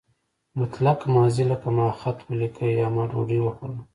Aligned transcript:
مطلق 0.59 0.99
ماضي 1.15 1.43
لکه 1.51 1.69
ما 1.77 1.87
خط 1.99 2.19
ولیکه 2.29 2.65
یا 2.79 2.87
ما 2.95 3.03
ډوډۍ 3.11 3.39
وخوړه. 3.43 3.79